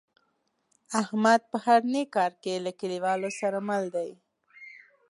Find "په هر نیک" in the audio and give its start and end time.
1.51-2.09